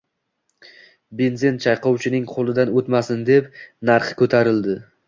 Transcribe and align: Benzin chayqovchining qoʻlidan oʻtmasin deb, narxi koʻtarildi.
Benzin 1.19 1.61
chayqovchining 1.67 2.27
qoʻlidan 2.35 2.75
oʻtmasin 2.81 3.25
deb, 3.33 3.55
narxi 3.93 4.23
koʻtarildi. 4.25 4.83